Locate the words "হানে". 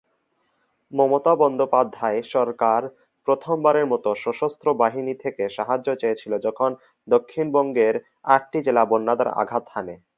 9.73-9.95